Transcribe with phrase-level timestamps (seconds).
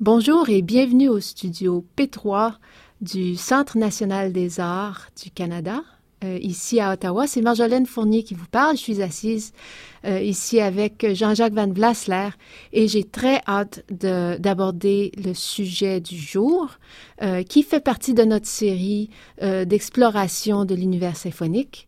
[0.00, 2.52] Bonjour et bienvenue au studio P3
[3.00, 5.82] du Centre national des arts du Canada.
[6.22, 8.76] Euh, ici à Ottawa, c'est Marjolaine Fournier qui vous parle.
[8.76, 9.52] Je suis assise
[10.04, 12.28] euh, ici avec Jean-Jacques Van Vlasler
[12.72, 16.78] et j'ai très hâte d'aborder le sujet du jour
[17.22, 19.10] euh, qui fait partie de notre série
[19.42, 21.87] d'exploration de l'univers symphonique.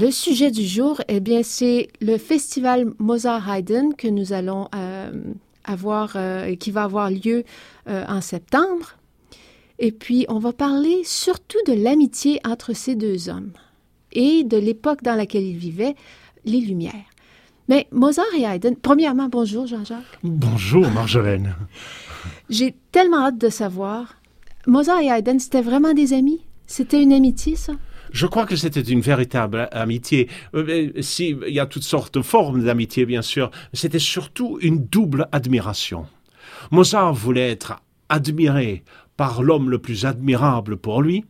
[0.00, 5.10] Le sujet du jour, eh bien, c'est le festival Mozart-Haydn que nous allons euh,
[5.64, 7.44] avoir, euh, qui va avoir lieu
[7.86, 8.96] en septembre.
[9.78, 13.52] Et puis, on va parler surtout de l'amitié entre ces deux hommes
[14.12, 15.94] et de l'époque dans laquelle ils vivaient,
[16.44, 16.92] les Lumières.
[17.68, 20.18] Mais Mozart et Haydn, premièrement, bonjour Jean-Jacques.
[20.22, 21.54] Bonjour Marjolaine.
[22.50, 24.16] J'ai tellement hâte de savoir.
[24.66, 26.40] Mozart et Haydn, c'était vraiment des amis?
[26.66, 27.74] C'était une amitié, ça?
[28.12, 30.28] Je crois que c'était une véritable amitié.
[30.54, 33.50] Euh, si, il y a toutes sortes de formes d'amitié, bien sûr.
[33.72, 36.06] C'était surtout une double admiration.
[36.70, 38.82] Mozart voulait être admiré
[39.16, 41.24] par l'homme le plus admirable pour lui,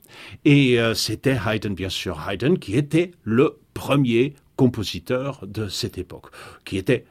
[0.45, 6.27] et euh, c'était Haydn, bien sûr, Haydn qui était le premier compositeur de cette époque,
[6.65, 7.05] qui était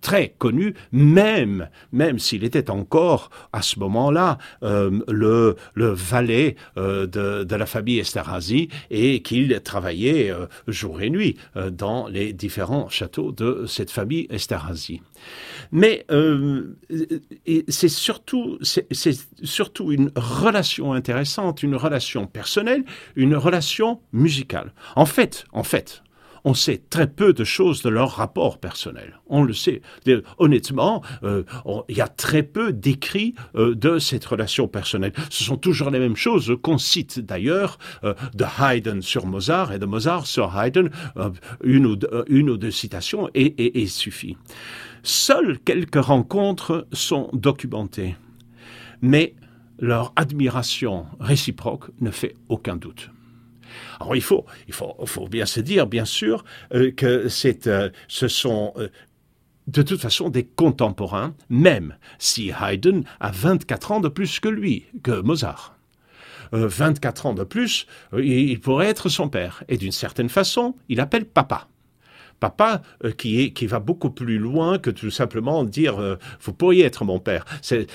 [0.00, 7.06] très connu, même, même s'il était encore à ce moment-là euh, le, le valet euh,
[7.06, 11.36] de, de, la famille Esterhazy et qu'il travaillait euh, jour et nuit
[11.70, 15.02] dans les différents châteaux de cette famille Esterhazy.
[15.70, 16.06] Mais
[17.68, 24.72] c'est surtout, c'est surtout une relation intéressante, une relation personnelle, une relation musicale.
[24.96, 26.02] En fait, en fait,
[26.48, 29.20] on sait très peu de choses de leur rapport personnel.
[29.26, 29.82] On le sait.
[30.38, 31.42] Honnêtement, euh,
[31.90, 35.12] il y a très peu d'écrits euh, de cette relation personnelle.
[35.28, 39.78] Ce sont toujours les mêmes choses qu'on cite d'ailleurs euh, de Haydn sur Mozart et
[39.78, 40.88] de Mozart sur Haydn,
[41.62, 41.96] une ou,
[42.56, 44.38] deux, citations et, et suffit.
[45.02, 48.16] Seules quelques rencontres sont documentées,
[49.02, 49.34] mais
[49.78, 53.10] leur admiration réciproque ne fait aucun doute.
[54.00, 56.44] Alors il faut, il faut, faut bien se dire, bien sûr,
[56.74, 58.88] euh, que c'est, euh, ce sont euh,
[59.66, 64.86] de toute façon des contemporains, même si Haydn a 24 ans de plus que lui,
[65.02, 65.74] que Mozart.
[66.50, 69.62] 24 ans de plus, il pourrait être son père.
[69.68, 71.68] Et d'une certaine façon, il appelle papa
[72.40, 72.82] papa
[73.18, 77.18] qui, est, qui va beaucoup plus loin que tout simplement dire vous pourriez être mon
[77.18, 77.44] père.
[77.60, 77.88] C'est,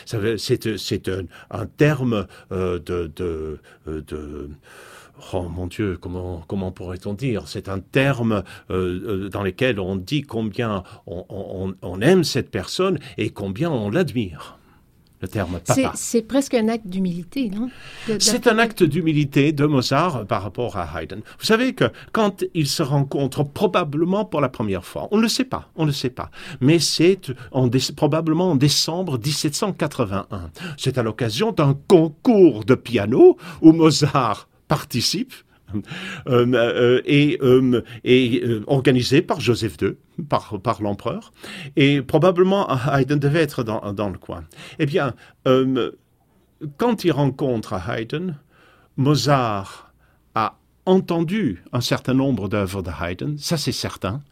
[1.49, 2.79] un, terme de,
[3.15, 4.49] de, de
[5.33, 7.47] oh mon Dieu, comment, comment pourrait-on dire?
[7.47, 13.29] C'est un terme euh, euh, dans lequel on dit combien on, aime cette personne et
[13.29, 14.57] combien on l'admire.
[15.21, 15.93] Le terme papa.
[15.95, 17.69] C'est presque un acte d'humilité, non?
[18.19, 21.21] C'est un acte d'humilité de Mozart par rapport à Haydn.
[21.39, 25.29] Vous savez que quand ils se rencontrent probablement pour la première fois, on ne le
[25.29, 26.29] sait pas, on ne le sait pas,
[26.59, 27.21] mais c'est
[27.95, 30.27] probablement en décembre 1781.
[30.77, 35.33] C'est à l'occasion d'un concours de piano où Mozart participe
[35.75, 39.95] euh, euh, et, euh, et organisé par Joseph II,
[40.27, 41.31] par, par l'empereur,
[41.75, 44.45] et probablement Haydn devait être dans, dans le coin.
[44.79, 45.13] Eh bien,
[46.77, 48.35] quand il rencontre Haydn,
[48.97, 49.93] Mozart
[50.33, 50.57] a
[50.87, 54.23] entendu un certain nombre d'œuvres de Haydn, ça c'est certain,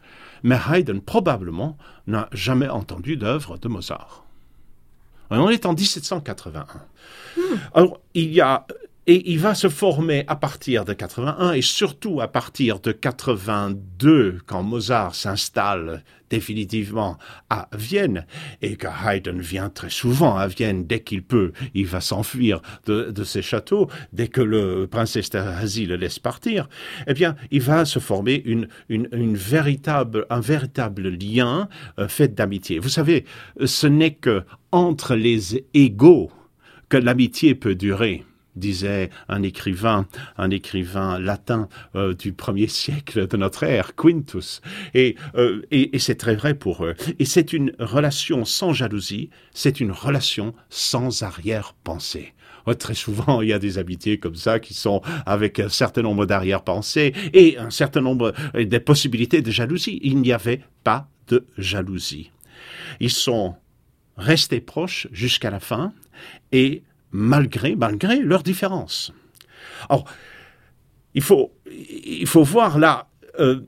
[0.42, 1.76] mais Haydn probablement
[2.08, 4.24] n'a jamais entendu d'œuvres de Mozart.
[5.30, 6.66] On est en 1781.
[7.36, 7.40] Hmm.
[7.74, 8.66] Alors, il y a
[9.06, 14.38] et il va se former à partir de 81 et surtout à partir de 82
[14.46, 17.18] quand Mozart s'installe définitivement
[17.50, 18.26] à Vienne
[18.62, 23.10] et que Haydn vient très souvent à Vienne dès qu'il peut, il va s'enfuir de,
[23.10, 26.68] de ses châteaux dès que le prince Esterhazy le laisse partir.
[27.06, 32.34] Eh bien, il va se former une, une, une véritable, un véritable lien euh, fait
[32.34, 32.78] d'amitié.
[32.78, 33.24] Vous savez,
[33.64, 36.30] ce n'est que entre les égaux
[36.88, 38.24] que l'amitié peut durer
[38.56, 40.06] disait un écrivain,
[40.36, 44.60] un écrivain latin euh, du premier siècle de notre ère, Quintus.
[44.94, 46.94] Et, euh, et, c'est très vrai pour eux.
[47.18, 52.34] Et c'est une relation sans jalousie, c'est une relation sans arrière-pensée.
[52.78, 56.26] très souvent, il y a des amitiés comme ça qui sont avec un certain nombre
[56.26, 60.00] d'arrière-pensées et un certain nombre des possibilités de jalousie.
[60.02, 62.30] Il n'y avait pas de jalousie.
[63.00, 63.56] Ils sont
[64.16, 65.92] restés proches jusqu'à la fin
[66.52, 69.12] et malgré, malgré leurs différences.
[69.88, 70.04] Alors,
[71.14, 73.60] il faut, il faut voir là, euh,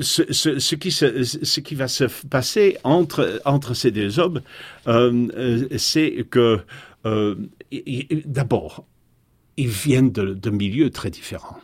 [0.00, 4.40] ce, qui se, ce, qui va se passer entre, entre ces deux hommes,
[4.88, 6.60] euh, euh, c'est que
[8.24, 8.84] d'abord,
[9.56, 11.60] ils viennent de, de, milieux très différents.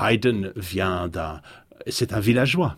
[0.00, 1.40] Haydn vient d'un
[1.86, 2.76] c'est un villageois.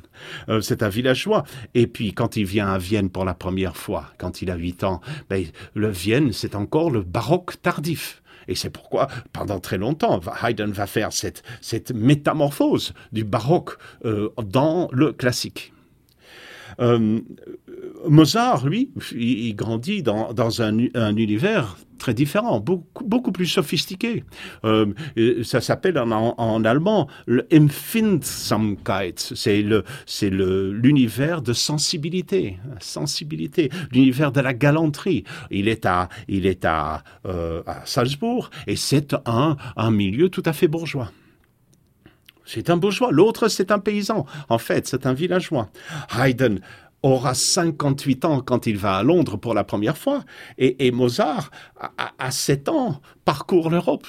[0.60, 1.44] c'est un villageois.
[1.74, 4.84] Et puis, quand il vient à Vienne pour la première fois, quand il a huit
[4.84, 5.44] ans, ben,
[5.74, 8.22] le Vienne, c'est encore le baroque tardif.
[8.48, 14.30] Et c'est pourquoi, pendant très longtemps, Haydn va faire cette, cette métamorphose du baroque euh,
[14.44, 15.72] dans le classique.
[16.80, 17.20] Euh,
[18.08, 24.24] Mozart, lui, il, grandit dans, dans un, un, univers très différent, beaucoup, beaucoup plus sophistiqué.
[24.64, 24.92] Euh,
[25.44, 29.14] ça s'appelle en, en, allemand le Empfindsamkeit.
[29.16, 35.24] C'est le, c'est le, l'univers de sensibilité, sensibilité, l'univers de la galanterie.
[35.50, 40.42] Il est à, il est à, euh, à Salzbourg et c'est un, un milieu tout
[40.44, 41.10] à fait bourgeois.
[42.44, 43.10] C'est un bourgeois.
[43.12, 44.26] L'autre, c'est un paysan.
[44.48, 45.68] En fait, c'est un villageois.
[46.18, 46.58] Haydn
[47.02, 50.24] aura 58 ans quand il va à Londres pour la première fois.
[50.58, 51.50] Et, Mozart,
[52.18, 54.06] à, 7 ans, parcourt l'Europe.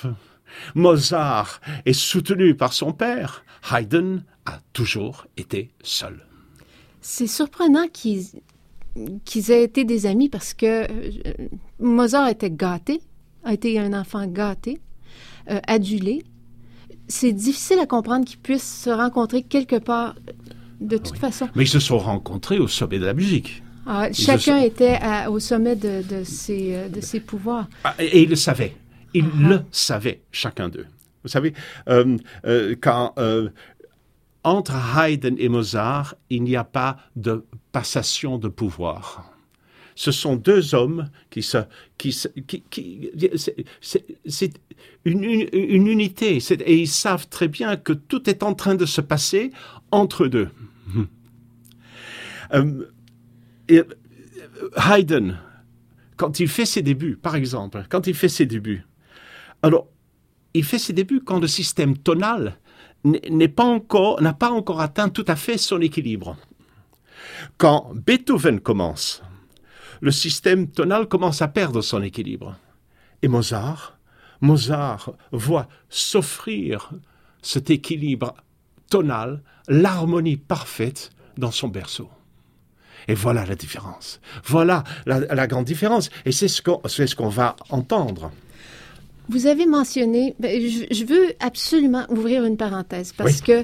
[0.75, 3.43] Mozart est soutenu par son père.
[3.71, 6.25] Haydn a toujours été seul.
[7.01, 11.33] C'est surprenant qu'ils aient été des amis parce que euh,
[11.79, 13.01] Mozart était gâté,
[13.43, 14.79] a été un enfant gâté,
[15.49, 16.23] euh, adulé
[17.07, 20.15] c'est difficile à comprendre qu'ils puissent se rencontrer quelque part
[20.83, 21.49] de toute façon.
[21.55, 23.63] Mais ils se sont rencontrés au sommet de la musique.
[23.85, 27.67] Ah, chacun était au sommet de, ses, euh, de ses pouvoirs.
[27.83, 28.75] Ah, et, ils le savaient.
[29.13, 29.47] Ils ah.
[29.49, 30.87] le savaient, chacun d'eux.
[31.23, 31.53] Vous savez,
[31.89, 33.13] euh, euh, quand
[34.43, 39.33] entre Haydn et Mozart, il n'y a pas de passation de pouvoir
[39.95, 41.57] ce sont deux hommes qui se,
[41.97, 42.13] qui,
[42.69, 43.11] qui,
[43.81, 44.53] c'est
[45.05, 49.01] une, une, unité, et ils savent très bien que tout est en train de se
[49.01, 49.51] passer
[49.91, 50.49] entre deux.
[52.53, 52.91] Euh,
[53.67, 53.81] et
[54.75, 55.37] Haydn,
[56.17, 58.85] quand il fait ses débuts, par exemple, quand il fait ses débuts,
[59.61, 59.87] alors
[60.53, 62.57] il fait ses débuts quand le système tonal
[63.03, 63.79] pas
[64.21, 66.37] n'a pas encore atteint tout à fait son équilibre.
[67.57, 69.21] Quand Beethoven commence,
[70.01, 72.57] le système tonal commence à perdre son équilibre.
[73.21, 73.97] Et Mozart,
[74.41, 76.91] Mozart voit s'offrir
[77.41, 78.35] cet équilibre
[78.89, 82.09] tonal, l'harmonie parfaite dans son berceau.
[83.07, 84.19] Et voilà la différence.
[84.45, 86.09] Voilà la, grande différence.
[86.25, 88.31] Et c'est ce qu'on ce qu'on va entendre.
[89.29, 93.63] Vous avez mentionné, ben, je, veux absolument ouvrir une parenthèse parce que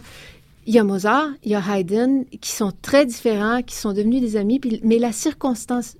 [0.65, 4.21] il y a Mozart, il y a Haydn, qui sont très différents, qui sont devenus
[4.21, 5.97] des amis, mais la circonstance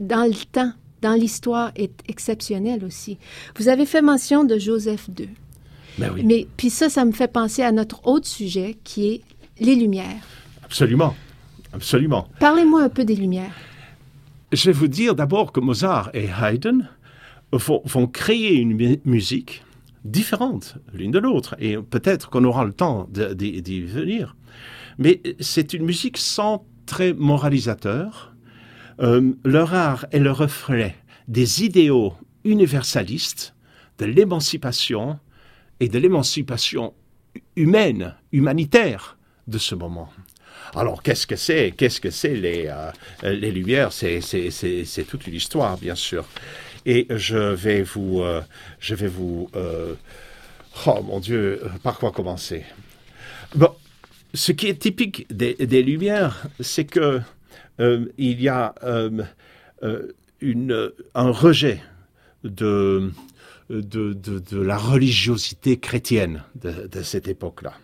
[0.00, 0.72] dans le temps,
[1.02, 3.18] dans l'histoire, est exceptionnel aussi.
[3.56, 5.28] Vous avez fait mention de Joseph II.
[5.98, 6.22] Ben oui.
[6.24, 9.20] Mais puis ça, ça me fait penser à notre autre sujet qui est
[9.60, 10.26] les Lumières.
[10.64, 11.14] Absolument,
[11.72, 12.28] absolument.
[12.40, 13.52] Parlez-moi un peu des Lumières.
[14.52, 16.88] Je vais vous dire d'abord que Mozart et Haydn
[17.52, 19.62] vont, vont créer une musique
[20.04, 24.36] différente l'une de l'autre, et peut-être qu'on aura le temps d'y venir.
[24.98, 28.34] Mais c'est une musique sans trait moralisateur,
[29.00, 30.94] euh, leur art est le reflet
[31.28, 32.14] des idéaux
[32.44, 33.54] universalistes
[33.98, 35.18] de l'émancipation
[35.80, 36.92] et de l'émancipation
[37.56, 39.16] humaine, humanitaire
[39.48, 40.10] de ce moment.
[40.74, 43.92] Alors, qu'est-ce que c'est Qu'est-ce que c'est les, euh, les Lumières?
[43.92, 44.20] C'est
[45.08, 46.24] toute une histoire, bien sûr.
[46.86, 48.22] Et je vais vous...
[48.22, 48.40] Euh,
[48.80, 49.48] je vais vous
[50.86, 52.64] oh mon Dieu, par quoi commencer?
[53.54, 53.70] Bon,
[54.34, 57.20] ce qui est typique des, Lumières, c'est que
[57.80, 59.22] euh, il y a euh,
[59.82, 61.82] euh, un rejet
[62.44, 63.12] de,
[63.70, 67.74] de, de, la religiosité chrétienne de cette époque-là.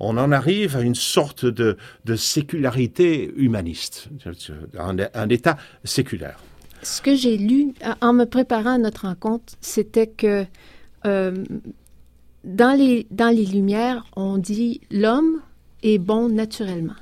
[0.00, 4.08] On en arrive à une sorte de, de sécularité humaniste,
[4.78, 6.38] un, un, état séculaire.
[6.82, 10.44] Ce que j'ai lu en me préparant à notre rencontre, c'était que
[11.06, 11.44] euh,
[12.44, 15.40] dans, les, dans les Lumières, on dit l'homme
[15.82, 16.94] est bon naturellement.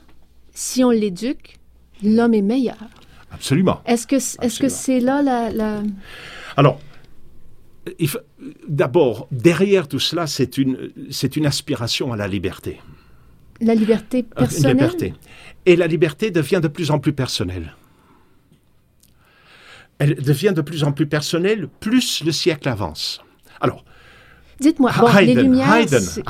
[0.52, 1.58] Si on l'éduque,
[2.02, 2.88] l'homme est meilleur.
[3.32, 3.80] Absolument.
[3.84, 5.82] Est-ce que est-ce que c'est là la,
[6.56, 6.78] Alors,
[8.68, 12.80] d'abord, derrière tout cela, c'est une, c'est une aspiration à la liberté.
[13.60, 14.72] La liberté personnelle.
[14.72, 15.14] liberté.
[15.66, 17.74] Et la liberté devient de plus en plus personnelle.
[19.98, 23.22] Elle devient de plus en plus personnelle, plus le siècle avance.
[23.60, 23.84] Alors,
[24.60, 25.62] dites-moi, Haydn,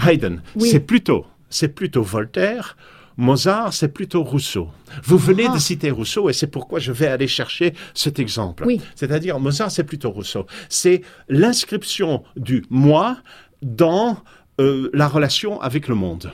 [0.06, 2.76] Haydn c'est plutôt, c'est plutôt Voltaire
[3.16, 4.68] Mozart, c'est plutôt Rousseau.
[5.04, 5.60] Vous venez de ah.
[5.60, 8.66] citer Rousseau et c'est pourquoi je vais aller chercher cet exemple.
[8.94, 10.46] C'est-à-dire, Mozart, c'est plutôt Rousseau.
[10.68, 13.18] C'est l'inscription du moi
[13.62, 14.18] dans
[14.60, 16.32] euh, la relation avec le monde.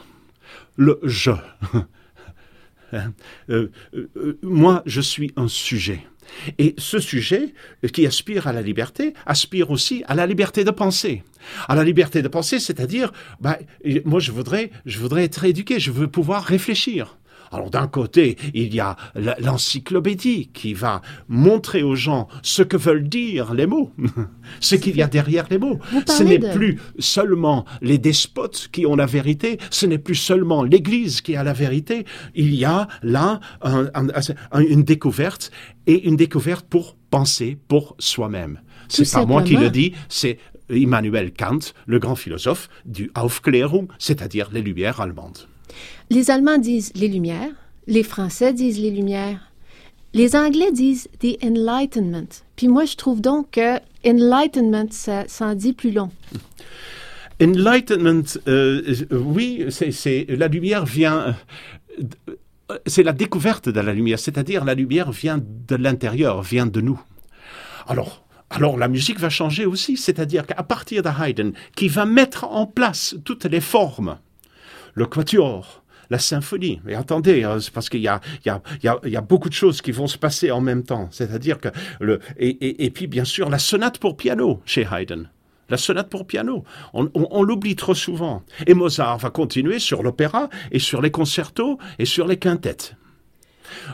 [0.76, 1.32] le je.
[2.92, 3.12] Hein,
[3.50, 6.04] euh, euh, moi, je suis un sujet.
[6.58, 7.54] Et ce sujet
[7.92, 11.22] qui aspire à la liberté aspire aussi à la liberté de penser.
[11.68, 13.58] À la liberté de penser, c'est-à-dire, bah,
[14.04, 17.18] moi je voudrais, je voudrais être éduqué, je veux pouvoir réfléchir.
[17.50, 23.08] Alors d'un côté, il y a l'encyclopédie qui va montrer aux gens ce que veulent
[23.08, 23.92] dire les mots,
[24.60, 25.78] ce qu'il y a derrière les mots.
[26.06, 31.20] Ce n'est plus seulement les despotes qui ont la vérité, ce n'est plus seulement l'Église
[31.20, 32.04] qui a la vérité.
[32.34, 33.40] Il y a là
[34.54, 35.50] une découverte
[35.86, 38.60] et une découverte pour penser pour soi-même.
[38.88, 40.38] C'est pas moi qui le dis, c'est
[40.70, 45.49] Immanuel Kant, le grand philosophe du Aufklärung, c'est-à-dire les Lumières allemandes.
[46.10, 47.52] Les Allemands disent les Lumières,
[47.86, 49.50] les Français disent les Lumières,
[50.12, 52.28] les Anglais disent the Enlightenment.
[52.56, 56.10] Puis moi, je trouve donc que Enlightenment, ça, en dit plus long.
[57.40, 61.36] Enlightenment, euh, oui, c'est la lumière vient.
[61.98, 62.04] Euh,
[62.86, 67.00] c'est la découverte de la lumière, c'est-à-dire la lumière vient de l'intérieur, vient de nous.
[67.86, 72.44] Alors, alors la musique va changer aussi, c'est-à-dire qu'à partir de Haydn, qui va mettre
[72.44, 74.18] en place toutes les formes,
[74.94, 76.80] le quatuor, la symphonie.
[76.84, 78.20] Mais attendez, hein, parce qu'il y a,
[79.20, 81.08] beaucoup de choses qui vont se passer en même temps.
[81.12, 81.68] C'est-à-dire que
[82.00, 85.28] le et, puis bien sûr la sonate pour piano chez Haydn.
[85.68, 88.42] La sonate pour piano, on, l'oublie trop souvent.
[88.66, 92.96] Et Mozart va continuer sur l'opéra et sur les concertos et sur les quintettes.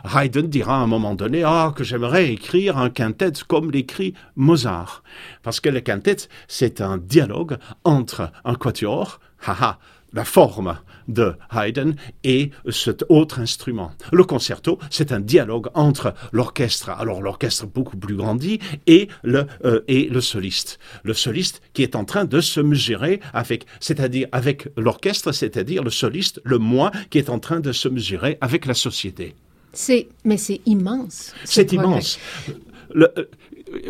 [0.05, 5.03] Haydn dira à un moment donné Ah, que j'aimerais écrire un quintet comme l'écrit Mozart.
[5.43, 6.17] Parce que le quintet,
[6.49, 9.79] c'est un dialogue entre un quatuor, haha,
[10.13, 11.95] la forme de Haydn
[12.25, 13.93] et cet autre instrument.
[14.13, 19.83] Le concerto, c'est un dialogue entre l'orchestre, alors l'orchestre beaucoup plus grandi, et le, euh,
[19.89, 20.79] et le soliste.
[21.05, 25.91] Le soliste qui est en train de se mesurer avec, c'est-à-dire avec l'orchestre, c'est-à-dire le
[25.91, 29.35] soliste, le moi, qui est en train de se mesurer avec la société.
[29.73, 31.35] C'est, mais c'est immense.
[31.45, 32.19] C'est immense.
[32.95, 33.09] Le,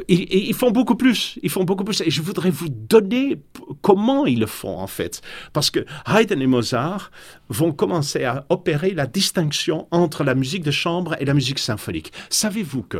[0.08, 1.38] ils, font beaucoup plus.
[1.42, 2.00] Ils font beaucoup plus.
[2.00, 3.40] Et je voudrais vous donner
[3.82, 5.20] comment ils le font, en fait.
[5.52, 7.10] Parce que Haydn et Mozart
[7.48, 12.12] vont commencer à opérer la distinction entre la musique de chambre et la musique symphonique.
[12.30, 12.98] Savez-vous que,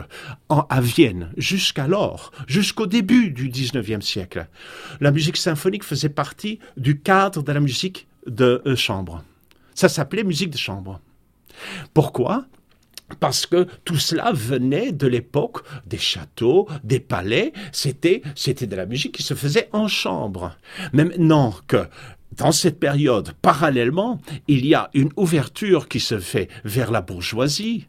[0.49, 4.47] à Vienne, jusqu'alors, jusqu'au début du 19e siècle,
[5.01, 9.23] la musique symphonique faisait partie du cadre de la musique de euh, chambre.
[9.75, 11.01] Ça s'appelait musique de chambre.
[11.95, 12.47] Pourquoi?
[13.21, 18.87] Parce que tout cela venait de l'époque des châteaux, des palais, c'était, c'était de la
[18.87, 20.57] musique qui se faisait en chambre.
[20.93, 21.87] Mais maintenant que
[22.33, 27.87] dans cette période, parallèlement, il y a une ouverture qui se fait vers la bourgeoisie,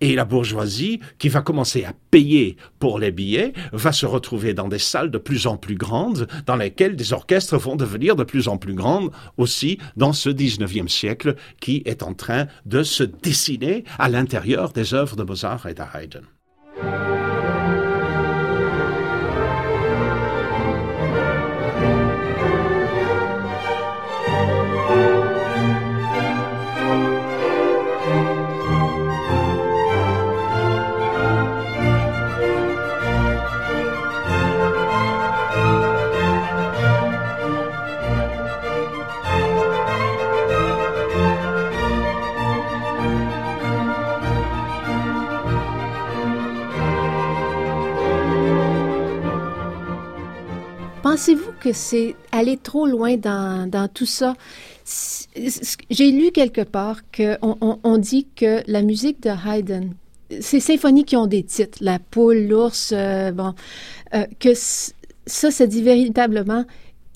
[0.00, 4.68] et la bourgeoisie, qui va commencer à payer pour les billets, va se retrouver dans
[4.68, 8.48] des salles de plus en plus grandes, dans lesquelles des orchestres vont devenir de plus
[8.48, 13.84] en plus grandes aussi dans ce 19e siècle qui est en train de se dessiner
[13.98, 17.15] à l'intérieur des œuvres de Mozart et de Haydn.
[51.72, 54.34] C'est aller trop loin dans, dans tout ça?
[55.90, 59.90] J'ai lu quelque part qu'on on, dit que la musique de Haydn,
[60.40, 63.54] ces symphonies qui ont des titres, La poule, l'ours, euh, bon,
[64.14, 66.64] euh, que ça, ça dit véritablement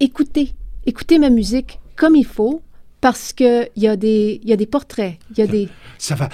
[0.01, 0.55] écoutez,
[0.87, 2.63] écoutez ma musique comme il faut,
[3.01, 5.69] parce qu'il y, a des, y a des portraits, il y a des...
[5.99, 6.29] Ça va.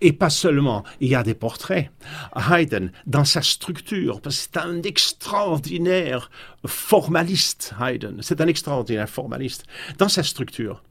[0.00, 1.90] Et pas seulement, il y a des portraits.
[2.34, 6.30] Haydn, dans sa structure, parce que c'est un extraordinaire
[6.66, 9.64] formaliste, Haydn, c'est un extraordinaire formaliste.
[9.98, 10.82] Dans sa structure,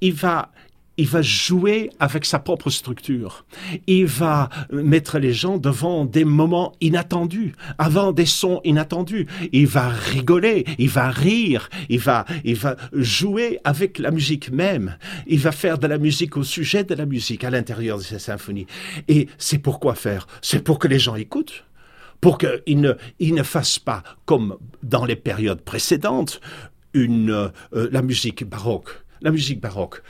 [0.00, 0.52] il va,
[0.98, 3.46] il va jouer avec sa propre structure.
[3.86, 9.26] Il va mettre les gens devant des moments inattendus, avant des sons inattendus.
[9.52, 14.96] Il va rigoler, il va rire, il va, il va jouer avec la musique même.
[15.28, 18.18] Il va faire de la musique au sujet de la musique à l'intérieur de sa
[18.18, 18.66] symphonie.
[19.06, 20.26] Et c'est pourquoi faire?
[20.42, 21.64] C'est pour que les gens écoutent
[22.20, 26.40] pour qu'ils ne, ils ne fassent pas, comme dans les périodes précédentes,
[26.92, 28.90] une, euh, la musique baroque.
[29.20, 30.02] La musique baroque,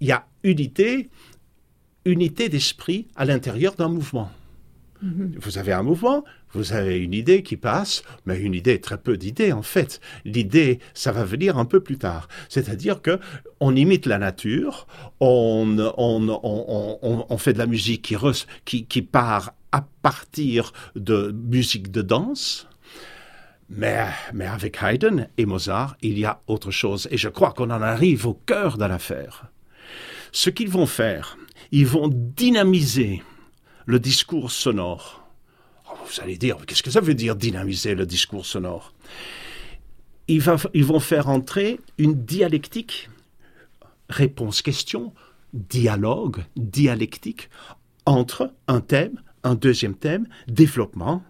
[0.00, 1.10] il y a unité,
[2.04, 4.30] unité d'esprit à l'intérieur d'un mouvement.
[5.36, 9.18] Vous avez un mouvement, vous avez une idée qui passe, mais une idée, très peu
[9.18, 10.00] d'idées en fait.
[10.24, 12.26] L'idée, ça va venir un peu plus tard.
[12.48, 13.18] C'est-à-dire que
[13.60, 14.86] on imite la nature,
[15.20, 18.16] on, on, on, on fait de la musique qui,
[18.64, 22.66] qui, qui part à partir de musique de danse.
[23.68, 27.08] Mais, mais avec Haydn et Mozart, il y a autre chose.
[27.10, 29.50] Et je crois qu'on en arrive au cœur de l'affaire.
[30.34, 31.38] Ce qu'ils vont faire,
[31.70, 33.22] ils vont dynamiser
[33.86, 35.24] le discours sonore.
[35.88, 38.92] Oh, vous allez dire, qu'est-ce que ça veut dire dynamiser le discours sonore?
[40.26, 40.42] Ils,
[40.74, 43.08] ils vont faire entrer une dialectique,
[44.08, 45.14] réponse-question,
[45.52, 47.48] dialogue, dialectique,
[48.04, 51.22] entre un thème, un deuxième thème, développement,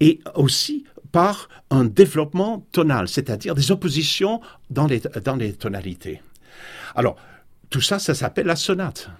[0.00, 6.22] et aussi par un développement tonal, c'est-à-dire des oppositions dans les, dans les tonalités.
[6.94, 7.16] Alors,
[7.70, 9.10] tout ça, ça s'appelle la sonate.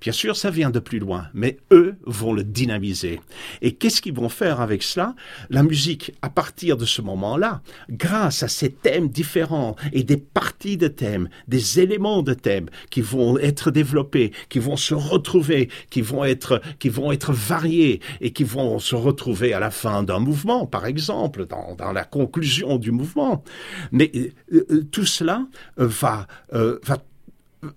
[0.00, 3.20] Bien sûr, ça vient de plus loin, mais eux vont le dynamiser.
[3.60, 5.14] Et qu'est-ce qu'ils vont faire avec cela?
[5.50, 10.76] La musique, à partir de ce moment-là, grâce à ces thèmes différents et des parties
[10.76, 16.00] de thèmes, des éléments de thèmes qui vont être développés, qui vont se retrouver, qui
[16.00, 20.18] vont être, qui vont être variés et qui vont se retrouver à la fin d'un
[20.18, 23.44] mouvement, par exemple, dans, la conclusion du mouvement.
[23.90, 25.46] Mais euh, euh, tout cela
[25.78, 26.98] euh, va, va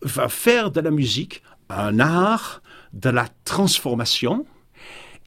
[0.02, 2.62] va faire de la musique un art
[2.94, 4.46] de la transformation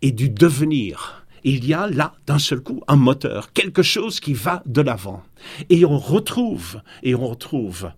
[0.03, 1.27] et du devenir.
[1.45, 5.23] Il y a là, d'un seul coup, un moteur, quelque chose qui va de l'avant.
[5.71, 7.93] Et on retrouve, et on retrouve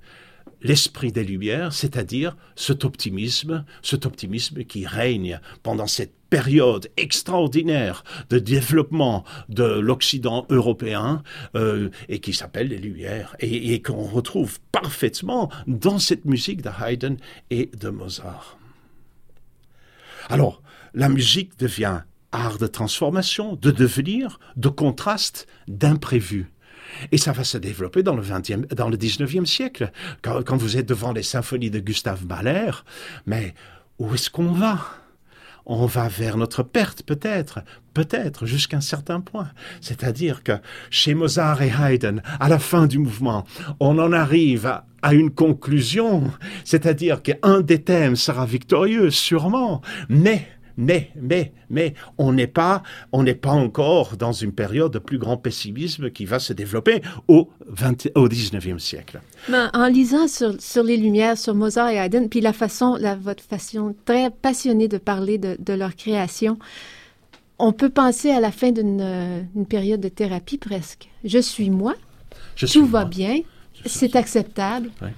[0.63, 8.39] l'esprit des Lumières, c'est-à-dire cet optimisme, cet optimisme qui règne pendant cette période extraordinaire de
[8.39, 11.23] développement de l'Occident européen
[11.57, 17.17] euh, et qui s'appelle les Lumières et, qu'on retrouve parfaitement dans cette musique de Haydn
[17.51, 18.59] et de Mozart.
[20.29, 20.63] Alors,
[20.95, 26.53] la musique devient art de transformation, de devenir, de contraste, d'imprévu.
[27.13, 29.91] Et ça va se développer dans le, 20e, dans le 19e siècle.
[30.23, 32.71] Quand, quand vous êtes devant les symphonies de Gustave Mahler,
[33.27, 33.55] mais
[33.99, 35.00] où est-ce qu'on va?
[35.71, 37.61] On va vers notre perte peut-être,
[37.95, 39.51] peut-être jusqu'à un certain point.
[39.81, 40.53] C'est-à-dire que
[40.91, 43.45] chez Mozart et Haydn, à la fin du mouvement,
[43.79, 44.67] on en arrive
[45.03, 46.25] à, une conclusion,
[46.65, 50.47] c'est-à-dire qu'un des thèmes sera victorieux, sûrement, mais
[50.81, 55.19] mais, mais, mais, on n'est pas, on n'est pas encore dans une période de plus
[55.19, 59.21] grand pessimisme qui va se développer au, 20, au 19e siècle.
[59.53, 63.45] en lisant sur, sur, les Lumières, sur Mozart et Haydn, puis la façon, la, votre
[63.45, 66.59] façon très passionnée de parler de, de leur création,
[67.59, 71.11] on peut penser à la fin d'une période de thérapie presque.
[71.25, 71.95] Je suis moi,
[72.57, 73.41] Je tout va bien,
[73.85, 74.91] c'est acceptable.
[75.03, 75.09] Oui.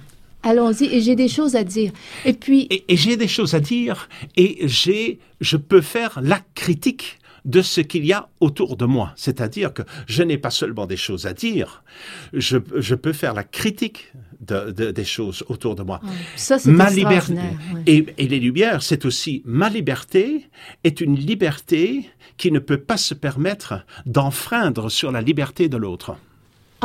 [0.43, 1.91] Allons-y, et j'ai des choses à dire.
[2.25, 2.67] Et puis.
[2.69, 7.61] Et, et j'ai des choses à dire, et j'ai, je peux faire la critique de
[7.61, 9.13] ce qu'il y a autour de moi.
[9.15, 11.83] C'est-à-dire que je n'ai pas seulement des choses à dire,
[12.31, 16.01] je, je peux faire la critique de, de, des choses autour de moi.
[16.35, 17.35] Ça, c'est ma liberté.
[17.85, 20.49] Et, et les lumières, c'est aussi ma liberté
[20.83, 26.15] est une liberté qui ne peut pas se permettre d'enfreindre sur la liberté de l'autre.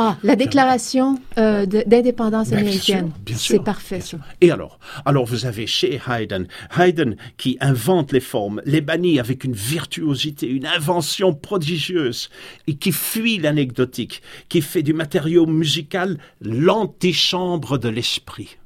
[0.01, 3.11] Ah, la déclaration euh, d'indépendance américaine.
[3.35, 3.99] C'est parfait.
[4.39, 6.45] Et alors Alors vous avez chez Haydn,
[6.77, 12.29] Haydn qui invente les formes, les bannit avec une virtuosité, une invention prodigieuse,
[12.67, 18.58] et qui fuit l'anecdotique, qui fait du matériau musical l'antichambre de l'esprit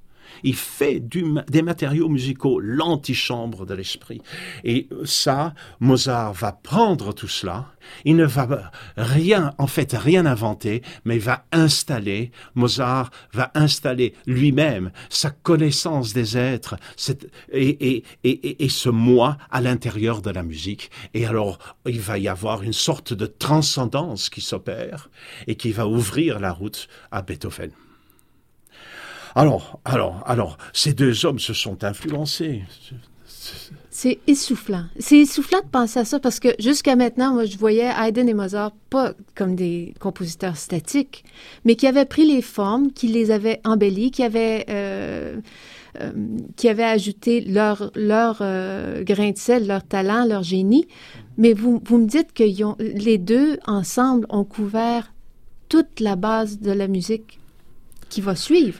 [0.43, 4.21] il fait des matériaux musicaux l'antichambre de l'esprit.
[4.63, 7.73] Et ça, Mozart va prendre tout cela,
[8.05, 14.91] il ne va rien, en fait, rien inventer, mais va installer, Mozart va installer lui-même
[15.09, 16.75] sa connaissance des êtres
[17.51, 18.03] et
[18.69, 20.91] ce moi à l'intérieur de la musique.
[21.13, 25.09] Et alors, il va y avoir une sorte de transcendance qui s'opère
[25.47, 27.71] et qui va ouvrir la route à Beethoven.
[29.35, 32.63] Alors, alors, alors, ces deux hommes se sont influencés.
[33.89, 34.85] C'est essoufflant.
[34.97, 38.33] C'est essoufflant de penser à ça parce que jusqu'à maintenant, moi, je voyais Haydn et
[38.33, 41.23] Mozart pas comme des compositeurs statiques,
[41.63, 45.39] mais qui avaient pris les formes, qui les avaient embellies, qui avaient, euh,
[46.01, 46.11] euh,
[46.55, 50.87] qui avaient ajouté leur, leur euh, grain de sel, leur talent, leur génie.
[51.37, 52.43] Mais vous, vous me dites que
[52.79, 55.13] les deux, ensemble, ont couvert
[55.69, 57.39] toute la base de la musique
[58.21, 58.79] va suivre.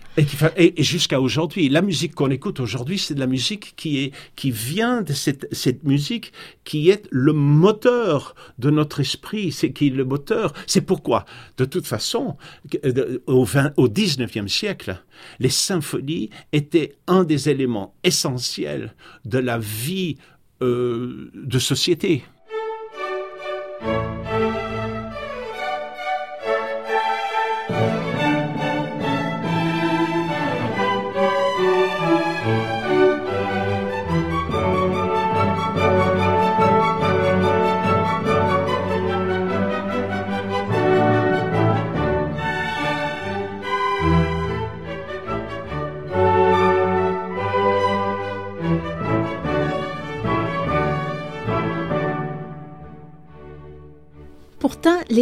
[0.58, 4.52] Et, jusqu'à aujourd'hui, la musique qu'on écoute aujourd'hui, c'est de la musique qui, est, qui
[4.52, 9.92] vient de cette, cette musique qui est le moteur de notre esprit, c'est qui est
[9.92, 10.54] le moteur.
[10.68, 11.26] C'est pourquoi,
[11.58, 12.38] de toute façon,
[13.28, 15.04] au, 20, au 19e siècle,
[15.40, 20.18] les symphonies étaient un des éléments essentiels de la vie
[20.62, 22.24] euh, de société.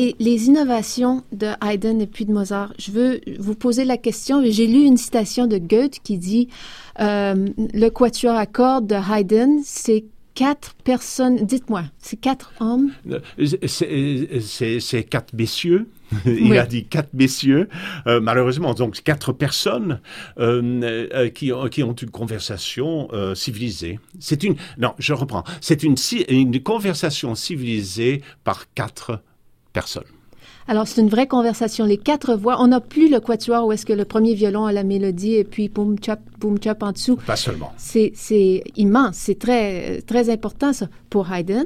[0.01, 4.41] Les, les, innovations de Haydn et puis de Mozart, je veux vous poser la question.
[4.43, 6.49] J'ai lu une citation de Goethe qui dit
[6.99, 11.45] euh, le quatuor à cordes de Haydn, c'est quatre personnes.
[11.45, 12.91] Dites-moi, c'est quatre hommes?
[13.37, 15.87] C'est quatre messieurs.
[16.25, 17.69] Il a dit quatre messieurs,
[18.05, 20.01] euh, malheureusement, donc quatre personnes
[20.39, 23.97] euh, qui, ont, qui, ont, une conversation civilisée.
[24.19, 25.95] C'est une, non, je reprends, c'est une,
[26.27, 29.21] une conversation civilisée par quatre
[29.73, 30.03] personnes.
[30.67, 31.85] Alors, c'est une vraie conversation.
[31.85, 34.71] Les quatre voix, on n'a plus le quatuor où est-ce que le premier violon a
[34.71, 37.17] la mélodie et puis boum chop, boum chop en dessous.
[37.17, 37.73] Pas seulement.
[37.77, 38.13] C'est,
[38.75, 39.15] immense.
[39.17, 41.65] C'est très, très important, ça, pour Haydn.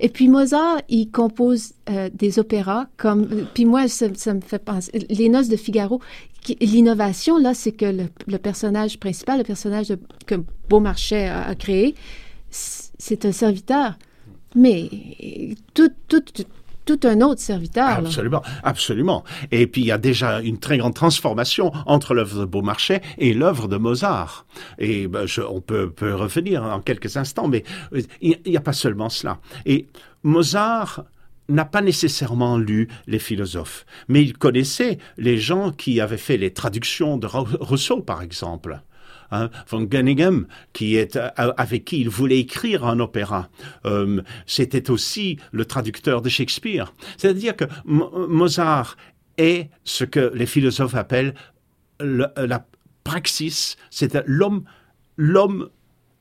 [0.00, 3.46] Et puis Mozart, il compose euh, des opéras comme.
[3.52, 4.92] Puis moi, ça, me fait penser.
[5.10, 6.00] Les Noces de Figaro.
[6.60, 9.92] L'innovation, là, c'est que le, personnage principal, le personnage
[10.26, 10.36] que
[10.68, 11.96] Beaumarchais a, a créé,
[12.50, 13.98] c'est un serviteur.
[14.54, 14.88] Mais
[15.74, 16.44] tout, tout, tout
[17.04, 17.88] un autre serviteur.
[17.88, 19.24] Absolument, absolument.
[19.50, 23.34] Et puis il y a déjà une très grande transformation entre l'œuvre de Beaumarchais et
[23.34, 24.46] l'œuvre de Mozart.
[24.78, 27.64] Et ben, on peut, peut, revenir en quelques instants, mais
[28.20, 29.38] il n'y a pas seulement cela.
[29.64, 29.86] Et
[30.22, 31.04] Mozart
[31.48, 36.52] n'a pas nécessairement lu les philosophes, mais il connaissait les gens qui avaient fait les
[36.52, 38.80] traductions de Rousseau, par exemple.
[39.30, 43.48] Hein, von Gunningham, qui est, euh, avec qui il voulait écrire un opéra.
[43.84, 46.92] Euh, c'était aussi le traducteur de Shakespeare.
[47.16, 48.96] C'est-à-dire que Mozart
[49.38, 51.34] est ce que les philosophes appellent
[51.98, 52.66] la
[53.06, 54.64] praxis, c'est l'homme,
[55.16, 55.70] l'homme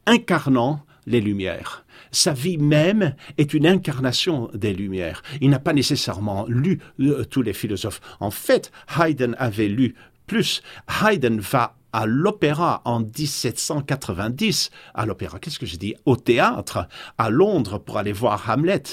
[0.05, 1.83] incarnant les Lumières.
[2.11, 5.23] Sa vie même est une incarnation des Lumières.
[5.41, 8.01] Il n'a pas nécessairement lu euh, tous les philosophes.
[8.19, 9.95] En fait, Haydn avait lu
[10.27, 10.61] plus.
[11.03, 17.29] Haydn va à l'opéra en 1790, à l'opéra, qu'est-ce que je dis, au théâtre, à
[17.29, 18.83] Londres pour aller voir Hamlet.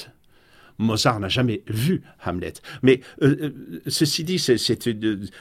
[0.79, 2.55] Mozart n'a jamais vu Hamlet.
[2.83, 4.57] Mais euh, euh, ceci dit, euh,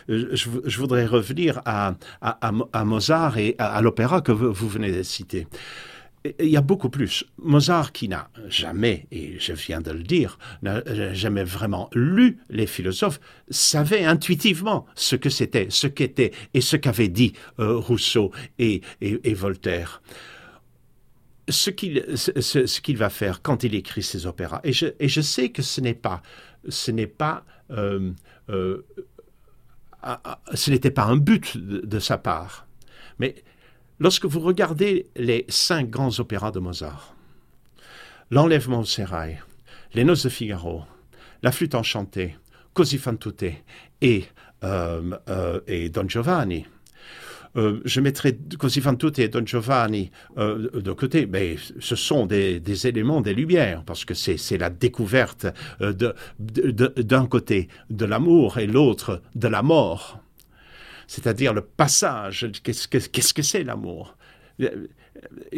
[0.07, 1.93] je, voudrais revenir à,
[2.83, 5.47] Mozart et à, l'opéra que vous, venez de citer
[6.39, 7.23] il y a beaucoup plus.
[7.37, 12.67] Mozart, qui n'a jamais, et je viens de le dire, n'a jamais vraiment lu les
[12.67, 18.81] philosophes, savait intuitivement ce que c'était, ce qu'était et ce qu'avaient dit euh, Rousseau et,
[19.33, 20.01] Voltaire.
[21.49, 24.61] Ce qu'il, va faire quand il écrit ses opéras.
[24.63, 26.21] Et je, sais que ce n'est pas,
[27.71, 28.11] euh,
[28.49, 28.85] euh,
[30.53, 32.67] ce n'était pas un but de, de sa part.
[33.17, 33.35] Mais
[34.01, 37.15] Lorsque vous regardez les cinq grands opéras de Mozart,
[38.31, 39.39] L'Enlèvement au sérail,
[39.93, 40.81] Les Noces de Figaro,
[41.43, 42.35] La Flûte enchantée,
[42.73, 43.45] Così fan tutte
[44.01, 44.23] et,
[44.63, 46.65] euh, euh, Don Giovanni,
[47.57, 52.87] euh, je mettrai Così fan tutte et Don Giovanni de côté, mais ce sont des,
[52.87, 55.45] éléments des Lumières, parce que c'est la découverte
[55.79, 60.23] d'un côté de l'amour et l'autre de la mort
[61.11, 62.49] c'est-à-dire le passage.
[62.63, 64.15] Qu'est-ce que c'est l'amour?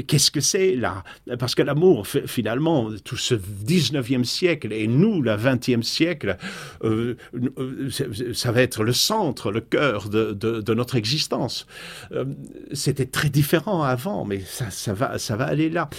[0.07, 1.03] Qu'est-ce que c'est là?
[1.39, 6.37] Parce que l'amour, finalement, tout ce 19e siècle et nous, le 20e siècle,
[6.83, 7.15] euh,
[7.59, 7.89] euh,
[8.33, 11.65] ça va être le centre, le cœur de, notre existence.
[12.11, 12.25] Euh,
[12.73, 15.89] c'était très différent avant, mais ça, va, ça va aller là.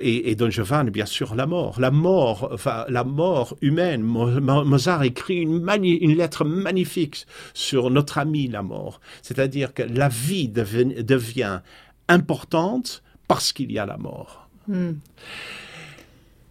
[0.00, 1.80] et, Don Giovanni, bien sûr, la mort.
[1.80, 4.02] La mort, enfin, la mort humaine.
[4.02, 9.00] Mozart écrit une, une lettre magnifique sur notre ami, la mort.
[9.22, 11.60] C'est-à-dire que la vie devient
[12.08, 14.48] importante parce qu'il y a la mort.
[14.66, 14.94] Hmm.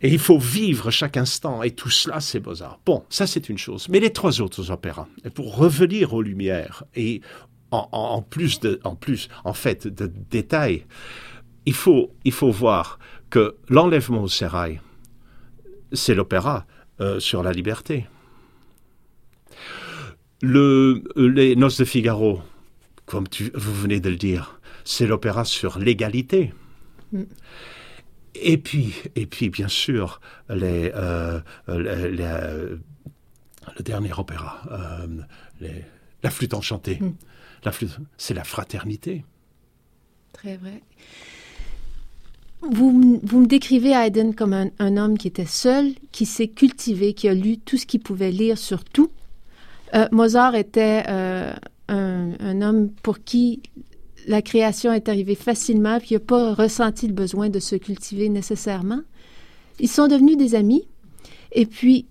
[0.02, 2.80] Et il faut vivre chaque instant, et tout cela, c'est Mozart.
[2.86, 3.89] Bon, ça c'est une chose.
[3.89, 7.22] Mais les trois autres opéras, et pour revenir aux Lumières, et
[7.72, 10.86] en, plus, de, en plus, en fait, de détails,
[11.65, 14.80] il faut, il faut voir que l'enlèvement au sérail,
[15.91, 16.65] c'est l'opéra
[17.02, 18.08] euh, sur la liberté.
[20.41, 22.41] Le, les Noces de Figaro,
[23.06, 24.57] comme tu, vous venez de le dire,
[24.88, 26.54] c'est l'opéra sur l'égalité.
[27.12, 27.23] Mm.
[28.36, 32.78] Et puis, et puis, bien sûr, les, euh, euh,
[33.78, 35.67] le dernier opéra, euh,
[36.23, 37.00] la flûte enchantée.
[37.02, 37.13] Mm.
[37.65, 39.26] La flûte, c'est la fraternité.
[40.32, 40.82] Très vrai.
[42.62, 47.28] Vous, vous, me décrivez Haydn comme un, homme qui était seul, qui s'est cultivé, qui
[47.28, 49.12] a lu tout ce qu'il pouvait lire sur tout.
[50.12, 51.56] Mozart était un,
[51.88, 53.62] un, homme pour qui
[54.27, 58.29] la création est arrivée facilement, puis il n'a pas ressenti le besoin de se cultiver
[58.29, 58.99] nécessairement.
[59.79, 60.85] Ils sont devenus des amis.
[61.53, 62.05] Et puis,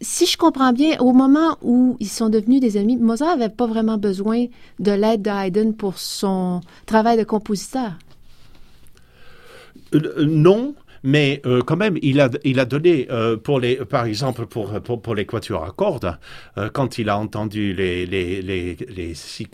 [0.00, 3.66] si je comprends bien, au moment où ils sont devenus des amis, Mozart n'avait pas
[3.66, 4.46] vraiment besoin
[4.78, 7.92] de l'aide de Haydn pour son travail de compositeur.
[9.94, 12.28] Euh, non, mais euh, quand même, il a,
[12.64, 16.18] donné, euh, par exemple, pour, les quatuors à cordes,
[16.58, 19.48] euh, quand il a entendu les, six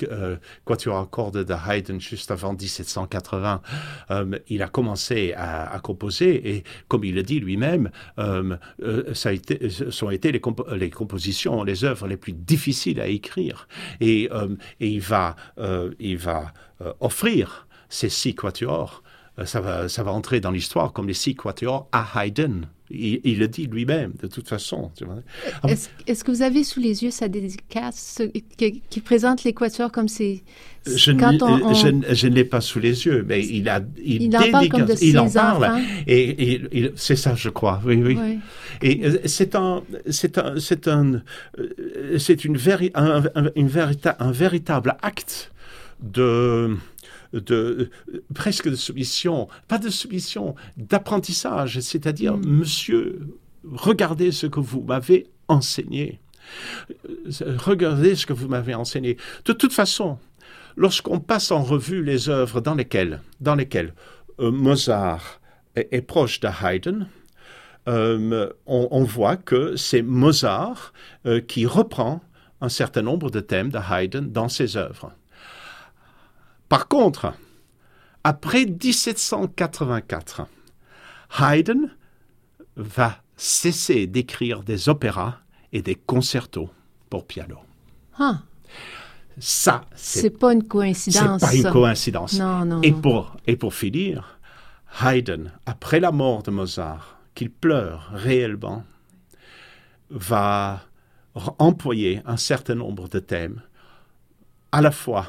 [0.64, 3.60] quatuors à cordes de Haydn juste avant 1780,
[4.48, 7.90] il a commencé à, composer et, comme il le dit lui-même,
[9.12, 10.40] ça a été, sont été les,
[10.90, 13.68] compositions, les œuvres les plus difficiles à écrire.
[14.00, 14.28] Et,
[14.80, 15.36] il va,
[17.00, 19.02] offrir ces six quatuors
[19.44, 22.66] ça va, ça va entrer dans l'histoire comme les six quatuors à Haydn.
[22.94, 24.90] Il, le dit lui-même, de toute façon.
[25.62, 25.68] Ah
[26.06, 28.20] est-ce que vous avez sous les yeux sa dédicace
[28.58, 30.42] qui, présente les quatuors comme c'est...
[30.84, 34.68] Je, je, ne l'ai pas sous les yeux, mais il, a, il, il en parle
[34.68, 35.80] comme de il en parle.
[36.06, 37.80] Et, et c'est ça, je crois.
[37.86, 38.18] Oui, oui.
[38.82, 41.22] Et euh, c'est un, c'est un, c'est un,
[41.58, 42.58] euh, c'est une,
[42.94, 43.22] un,
[43.56, 43.70] une
[44.18, 45.52] un véritable acte
[46.02, 46.76] de
[47.32, 47.90] de
[48.34, 52.46] presque de soumission, pas de soumission, d'apprentissage, c'est-à-dire, mm.
[52.46, 53.20] monsieur,
[53.64, 56.20] regardez ce que vous m'avez enseigné.
[57.58, 59.16] Regardez ce que vous m'avez enseigné.
[59.44, 60.18] De toute façon,
[60.76, 63.94] lorsqu'on passe en revue les œuvres dans lesquelles, dans lesquelles
[64.40, 65.40] euh, Mozart
[65.74, 67.06] est, proche de Haydn,
[67.88, 70.92] euh, on, voit que c'est Mozart
[71.26, 72.22] euh, qui reprend
[72.60, 75.12] un certain nombre de thèmes de Haydn dans ses œuvres.
[76.72, 77.34] Par contre,
[78.24, 80.46] après 1784,
[81.38, 81.90] Haydn
[82.76, 85.40] va cesser d'écrire des opéras
[85.74, 86.70] et des concertos
[87.10, 87.58] pour piano.
[88.18, 88.38] Ah.
[89.38, 91.42] Ça, c'est pas une coïncidence.
[91.42, 92.38] C'est pas une coïncidence.
[92.38, 94.38] Non, non, et pour et pour finir,
[95.04, 98.82] Haydn, après la mort de Mozart, qu'il pleure réellement,
[100.08, 100.80] va
[101.58, 103.60] employer un certain nombre de thèmes,
[104.70, 105.26] à la fois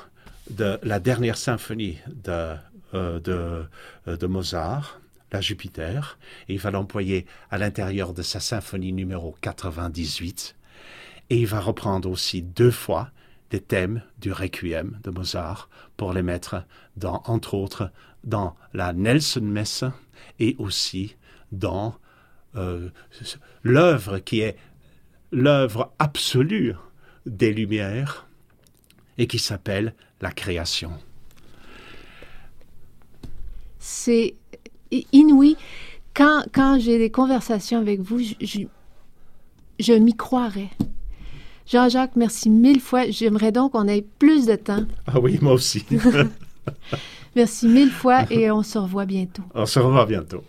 [0.50, 2.56] de la dernière symphonie de,
[2.94, 5.00] euh, euh, de, Mozart,
[5.32, 10.56] la Jupiter, et il va l'employer à l'intérieur de sa symphonie numéro 98,
[11.30, 13.10] et il va reprendre aussi deux fois
[13.50, 16.64] des thèmes du Requiem de Mozart pour les mettre
[16.98, 17.92] dans, entre autres,
[18.24, 19.86] dans la Nelson Messe
[20.40, 21.16] et aussi
[21.52, 21.96] dans
[22.56, 22.90] euh,
[23.64, 24.58] l'œuvre qui est
[25.32, 26.76] l'œuvre absolue
[27.26, 28.28] des Lumières
[29.18, 30.92] et qui s'appelle la création.
[33.78, 34.36] C'est
[35.12, 35.58] inouï.
[36.16, 38.62] Quand, quand j'ai des conversations avec vous, je,
[39.80, 40.70] je, m'y croirais.
[41.68, 43.10] Jean-Jacques, merci mille fois.
[43.10, 44.86] J'aimerais donc qu'on ait plus de temps.
[45.08, 45.86] Ah oui, moi aussi.
[47.36, 49.44] merci mille fois et on se revoit bientôt.
[49.54, 50.44] On se revoit bientôt.